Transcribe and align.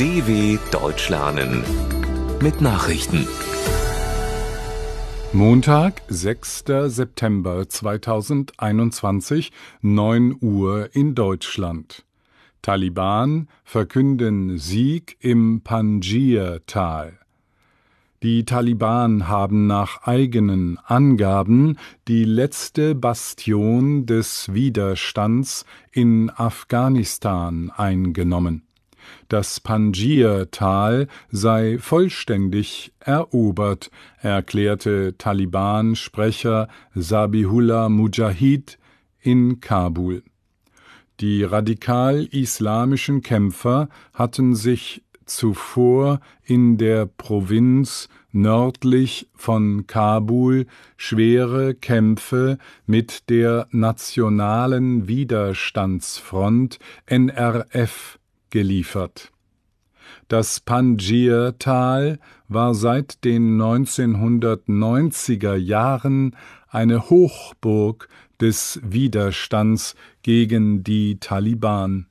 DW 0.00 0.56
Deutsch 0.70 1.10
lernen 1.10 1.62
mit 2.40 2.62
Nachrichten. 2.62 3.28
Montag, 5.34 6.00
6. 6.08 6.64
September 6.86 7.68
2021, 7.68 9.52
9 9.82 10.36
Uhr 10.40 10.88
in 10.94 11.14
Deutschland. 11.14 12.06
Taliban 12.62 13.48
verkünden 13.62 14.56
Sieg 14.56 15.18
im 15.20 15.60
Panjir-Tal. 15.60 17.18
Die 18.22 18.46
Taliban 18.46 19.28
haben 19.28 19.66
nach 19.66 20.04
eigenen 20.04 20.78
Angaben 20.78 21.76
die 22.08 22.24
letzte 22.24 22.94
Bastion 22.94 24.06
des 24.06 24.50
Widerstands 24.50 25.66
in 25.92 26.30
Afghanistan 26.30 27.70
eingenommen. 27.76 28.62
Das 29.28 29.60
Panjir-Tal 29.60 31.08
sei 31.30 31.78
vollständig 31.78 32.92
erobert, 33.00 33.90
erklärte 34.20 35.16
Taliban-Sprecher 35.16 36.68
Sabihullah 36.94 37.88
Mujahid 37.88 38.78
in 39.20 39.60
Kabul. 39.60 40.22
Die 41.20 41.42
radikal-islamischen 41.42 43.20
Kämpfer 43.20 43.88
hatten 44.14 44.54
sich 44.54 45.02
zuvor 45.26 46.20
in 46.44 46.76
der 46.78 47.06
Provinz 47.06 48.08
nördlich 48.32 49.28
von 49.34 49.86
Kabul 49.86 50.66
schwere 50.96 51.74
Kämpfe 51.74 52.58
mit 52.86 53.28
der 53.28 53.66
Nationalen 53.70 55.08
Widerstandsfront 55.08 56.78
NRF 57.06 58.19
geliefert. 58.50 59.32
Das 60.28 60.60
Panjir-Tal 60.60 62.18
war 62.48 62.74
seit 62.74 63.24
den 63.24 63.60
1990er 63.60 65.56
Jahren 65.56 66.36
eine 66.68 67.10
Hochburg 67.10 68.08
des 68.40 68.80
Widerstands 68.82 69.94
gegen 70.22 70.82
die 70.84 71.18
Taliban. 71.18 72.06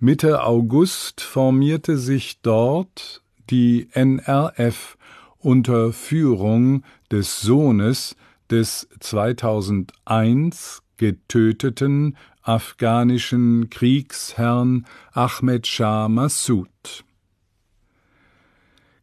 Mitte 0.00 0.44
August 0.44 1.20
formierte 1.20 1.98
sich 1.98 2.40
dort 2.42 3.22
die 3.50 3.88
NRF 3.92 4.96
unter 5.38 5.92
Führung 5.92 6.84
des 7.10 7.40
Sohnes 7.40 8.16
des 8.50 8.88
2001 9.00 10.81
getöteten 10.96 12.16
afghanischen 12.42 13.70
Kriegsherrn 13.70 14.86
Ahmed 15.12 15.66
Shah 15.66 16.08
Massoud. 16.08 17.04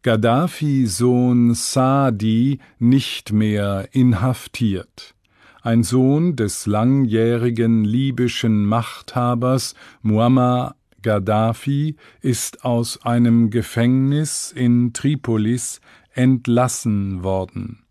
Gaddafi-Sohn 0.02 1.54
Saadi 1.54 2.60
nicht 2.80 3.34
mehr 3.34 3.90
inhaftiert. 3.92 5.14
Ein 5.62 5.84
Sohn 5.84 6.38
des 6.38 6.66
langjährigen 6.66 7.84
libyschen 7.84 8.66
Machthabers 8.66 9.76
Muammar 10.02 10.76
Gaddafi 11.02 11.98
ist 12.22 12.64
aus 12.64 13.04
einem 13.06 13.50
Gefängnis 13.50 14.54
in 14.54 14.94
Tripolis 14.94 15.82
entlassen 16.14 17.24
worden. 17.24 17.84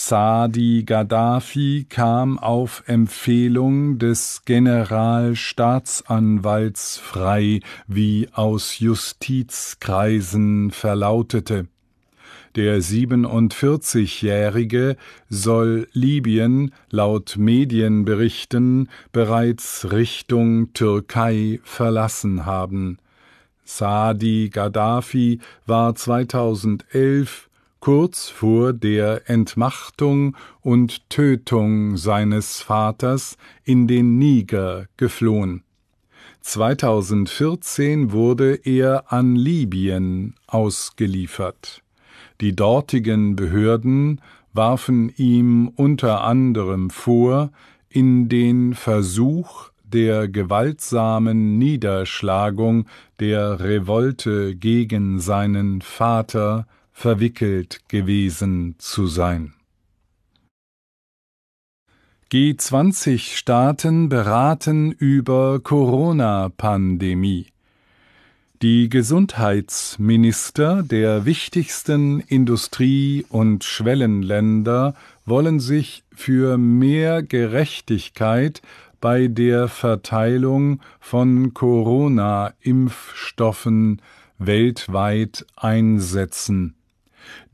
Saadi 0.00 0.84
Gaddafi 0.84 1.84
kam 1.88 2.38
auf 2.38 2.84
Empfehlung 2.86 3.98
des 3.98 4.42
Generalstaatsanwalts 4.44 6.98
frei, 6.98 7.58
wie 7.88 8.28
aus 8.32 8.78
Justizkreisen 8.78 10.70
verlautete. 10.70 11.66
Der 12.54 12.80
47-Jährige 12.80 14.96
soll 15.28 15.88
Libyen 15.92 16.72
laut 16.90 17.34
Medienberichten 17.36 18.88
bereits 19.10 19.90
Richtung 19.90 20.72
Türkei 20.74 21.58
verlassen 21.64 22.46
haben. 22.46 22.98
Saadi 23.64 24.48
Gaddafi 24.48 25.40
war 25.66 25.96
2011 25.96 27.47
kurz 27.80 28.28
vor 28.28 28.72
der 28.72 29.28
Entmachtung 29.28 30.36
und 30.60 31.08
Tötung 31.10 31.96
seines 31.96 32.60
Vaters 32.60 33.36
in 33.64 33.86
den 33.86 34.18
Niger 34.18 34.86
geflohen. 34.96 35.62
2014 36.40 38.12
wurde 38.12 38.54
er 38.64 39.12
an 39.12 39.36
Libyen 39.36 40.34
ausgeliefert. 40.46 41.82
Die 42.40 42.54
dortigen 42.54 43.36
Behörden 43.36 44.20
warfen 44.52 45.12
ihm 45.16 45.68
unter 45.68 46.24
anderem 46.24 46.90
vor, 46.90 47.50
in 47.90 48.28
den 48.28 48.74
Versuch 48.74 49.70
der 49.82 50.28
gewaltsamen 50.28 51.58
Niederschlagung 51.58 52.86
der 53.20 53.60
Revolte 53.60 54.54
gegen 54.54 55.20
seinen 55.20 55.80
Vater 55.80 56.66
verwickelt 56.98 57.88
gewesen 57.88 58.74
zu 58.78 59.06
sein. 59.06 59.54
G20-Staaten 62.32 64.08
beraten 64.08 64.90
über 64.90 65.60
Corona-Pandemie. 65.60 67.46
Die 68.62 68.88
Gesundheitsminister 68.88 70.82
der 70.82 71.24
wichtigsten 71.24 72.18
Industrie- 72.18 73.24
und 73.28 73.62
Schwellenländer 73.62 74.96
wollen 75.24 75.60
sich 75.60 76.02
für 76.12 76.58
mehr 76.58 77.22
Gerechtigkeit 77.22 78.60
bei 79.00 79.28
der 79.28 79.68
Verteilung 79.68 80.80
von 80.98 81.54
Corona-Impfstoffen 81.54 84.02
weltweit 84.38 85.46
einsetzen. 85.54 86.74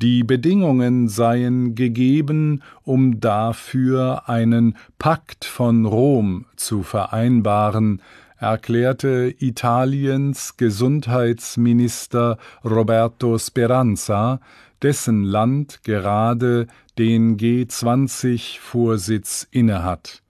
Die 0.01 0.25
Bedingungen 0.25 1.09
seien 1.09 1.75
gegeben, 1.75 2.63
um 2.83 3.21
dafür 3.21 4.29
einen 4.29 4.77
Pakt 4.99 5.45
von 5.45 5.85
Rom 5.87 6.47
zu 6.57 6.83
vereinbaren, 6.83 8.01
erklärte 8.37 9.35
Italiens 9.39 10.57
Gesundheitsminister 10.57 12.39
Roberto 12.65 13.39
Speranza, 13.39 14.41
dessen 14.83 15.23
Land 15.25 15.83
gerade 15.83 16.67
den 16.99 17.37
G20-Vorsitz 17.39 19.49
innehat. 19.51 20.21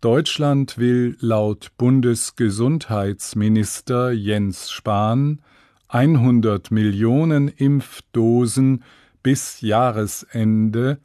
Deutschland 0.00 0.78
will 0.78 1.16
laut 1.18 1.72
Bundesgesundheitsminister 1.76 4.12
Jens 4.12 4.70
Spahn 4.70 5.40
100 5.88 6.70
Millionen 6.70 7.48
Impfdosen 7.48 8.84
bis 9.22 9.62
Jahresende 9.62 10.98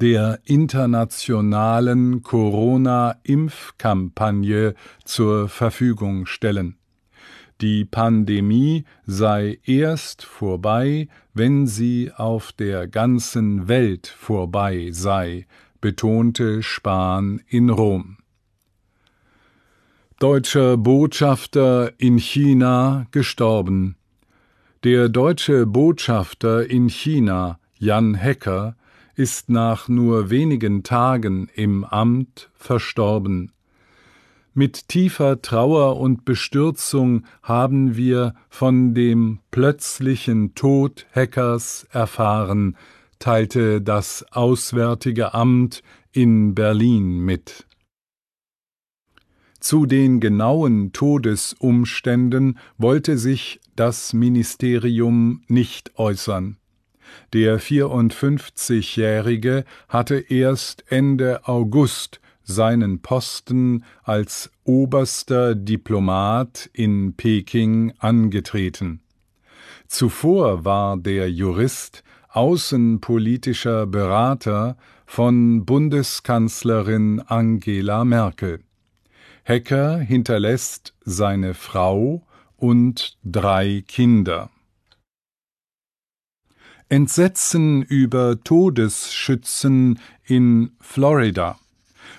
der 0.00 0.40
internationalen 0.44 2.22
Corona-Impfkampagne 2.22 4.74
zur 5.04 5.48
Verfügung 5.48 6.26
stellen. 6.26 6.76
Die 7.60 7.84
Pandemie 7.84 8.84
sei 9.06 9.60
erst 9.64 10.24
vorbei, 10.24 11.06
wenn 11.32 11.68
sie 11.68 12.10
auf 12.16 12.50
der 12.50 12.88
ganzen 12.88 13.68
Welt 13.68 14.08
vorbei 14.08 14.88
sei, 14.90 15.46
betonte 15.80 16.64
Spahn 16.64 17.40
in 17.46 17.70
Rom 17.70 18.16
deutscher 20.24 20.78
Botschafter 20.78 21.92
in 21.98 22.16
China 22.16 23.06
gestorben. 23.10 23.96
Der 24.82 25.10
deutsche 25.10 25.66
Botschafter 25.66 26.64
in 26.64 26.88
China, 26.88 27.58
Jan 27.78 28.14
Hecker, 28.14 28.74
ist 29.16 29.50
nach 29.50 29.86
nur 29.86 30.30
wenigen 30.30 30.82
Tagen 30.82 31.50
im 31.54 31.84
Amt 31.84 32.48
verstorben. 32.54 33.52
Mit 34.54 34.88
tiefer 34.88 35.42
Trauer 35.42 36.00
und 36.00 36.24
Bestürzung 36.24 37.26
haben 37.42 37.94
wir 37.94 38.34
von 38.48 38.94
dem 38.94 39.40
plötzlichen 39.50 40.54
Tod 40.54 41.04
Heckers 41.10 41.86
erfahren, 41.92 42.78
teilte 43.18 43.82
das 43.82 44.24
Auswärtige 44.32 45.34
Amt 45.34 45.82
in 46.12 46.54
Berlin 46.54 47.18
mit. 47.18 47.63
Zu 49.64 49.86
den 49.86 50.20
genauen 50.20 50.92
Todesumständen 50.92 52.58
wollte 52.76 53.16
sich 53.16 53.60
das 53.76 54.12
Ministerium 54.12 55.42
nicht 55.48 55.98
äußern. 55.98 56.58
Der 57.32 57.58
54-Jährige 57.58 59.64
hatte 59.88 60.16
erst 60.16 60.84
Ende 60.92 61.48
August 61.48 62.20
seinen 62.42 63.00
Posten 63.00 63.84
als 64.02 64.50
oberster 64.64 65.54
Diplomat 65.54 66.68
in 66.74 67.14
Peking 67.14 67.94
angetreten 68.00 69.00
Zuvor 69.86 70.66
war 70.66 70.98
der 70.98 71.30
Jurist 71.30 72.04
außenpolitischer 72.28 73.86
Berater 73.86 74.76
von 75.06 75.64
Bundeskanzlerin 75.64 77.20
Angela 77.20 78.04
Merkel. 78.04 78.60
Hecker 79.46 79.98
hinterlässt 79.98 80.94
seine 81.04 81.52
Frau 81.52 82.26
und 82.56 83.18
drei 83.22 83.84
Kinder. 83.86 84.48
Entsetzen 86.88 87.82
über 87.82 88.42
Todesschützen 88.42 90.00
in 90.24 90.72
Florida. 90.80 91.58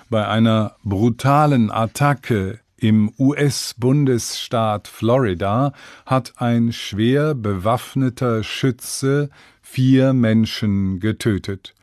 Bei 0.08 0.28
einer 0.28 0.76
brutalen 0.84 1.72
Attacke 1.72 2.60
im 2.76 3.12
US-Bundesstaat 3.18 4.86
Florida 4.86 5.72
hat 6.04 6.34
ein 6.36 6.72
schwer 6.72 7.34
bewaffneter 7.34 8.44
Schütze 8.44 9.30
vier 9.62 10.12
Menschen 10.12 11.00
getötet. 11.00 11.74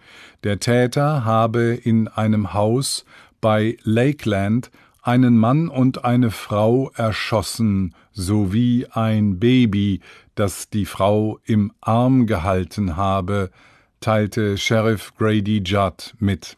Der 0.45 0.59
Täter 0.61 1.25
habe 1.25 1.73
in 1.73 2.07
einem 2.07 2.53
Haus 2.53 3.03
bei 3.41 3.77
Lakeland 3.83 4.71
einen 5.03 5.37
Mann 5.37 5.67
und 5.67 6.05
eine 6.05 6.31
Frau 6.31 6.89
erschossen 6.95 7.93
sowie 8.13 8.87
ein 8.91 9.37
Baby, 9.37 9.99
das 10.35 10.69
die 10.69 10.85
Frau 10.85 11.39
im 11.43 11.73
Arm 11.81 12.25
gehalten 12.25 12.95
habe, 12.95 13.51
teilte 13.99 14.57
Sheriff 14.57 15.13
Grady 15.17 15.61
Judd 15.63 16.15
mit. 16.19 16.57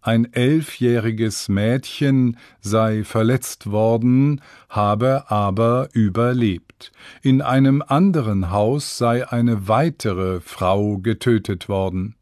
Ein 0.00 0.32
elfjähriges 0.32 1.48
Mädchen 1.48 2.36
sei 2.60 3.04
verletzt 3.04 3.70
worden, 3.70 4.40
habe 4.68 5.30
aber 5.30 5.88
überlebt. 5.92 6.90
In 7.22 7.40
einem 7.40 7.82
anderen 7.86 8.50
Haus 8.50 8.98
sei 8.98 9.28
eine 9.28 9.68
weitere 9.68 10.40
Frau 10.40 10.98
getötet 10.98 11.68
worden. 11.68 12.16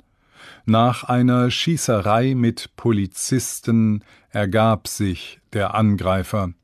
Nach 0.67 1.05
einer 1.05 1.51
Schießerei 1.51 2.35
mit 2.35 2.77
Polizisten 2.77 4.05
ergab 4.31 4.89
sich 4.89 5.41
der 5.53 5.75
Angreifer. 5.75 6.55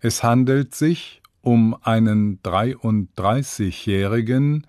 Es 0.00 0.22
handelt 0.22 0.72
sich 0.74 1.20
um 1.40 1.76
einen 1.82 2.40
33-Jährigen, 2.42 4.66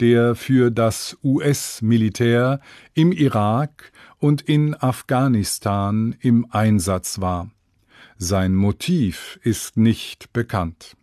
der 0.00 0.34
für 0.34 0.70
das 0.70 1.18
US-Militär 1.24 2.60
im 2.94 3.12
Irak 3.12 3.92
und 4.18 4.42
in 4.42 4.74
Afghanistan 4.74 6.14
im 6.20 6.46
Einsatz 6.50 7.20
war. 7.20 7.50
Sein 8.16 8.54
Motiv 8.54 9.40
ist 9.42 9.76
nicht 9.76 10.32
bekannt. 10.32 10.96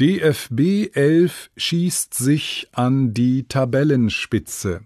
DFB 0.00 0.94
11 0.94 1.50
schießt 1.56 2.14
sich 2.14 2.68
an 2.72 3.14
die 3.14 3.46
Tabellenspitze. 3.46 4.80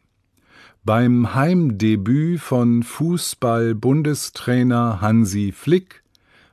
Beim 0.89 1.35
Heimdebüt 1.35 2.41
von 2.41 2.83
Fußball-Bundestrainer 2.83 5.03
Hansi 5.03 5.53
Flick 5.53 6.03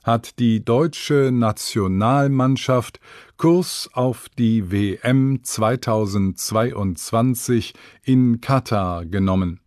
hat 0.03 0.39
die 0.39 0.65
deutsche 0.65 1.29
Nationalmannschaft 1.31 2.99
Kurs 3.37 3.89
auf 3.93 4.27
die 4.37 4.73
WM 4.73 5.41
2022 5.41 7.75
in 8.03 8.41
Katar 8.41 9.05
genommen. 9.05 9.61